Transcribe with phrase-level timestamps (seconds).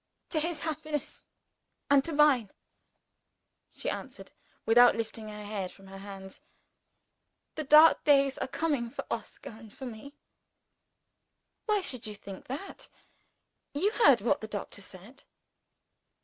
[0.31, 1.25] "To his happiness
[1.87, 2.49] and to mine,"
[3.71, 4.31] she answered,
[4.65, 6.41] without lifting her head from her hands.
[7.53, 10.15] "The dark days are coming for Oscar and for me."
[11.67, 12.89] "Why should you think that?
[13.75, 15.23] You heard what the doctor said."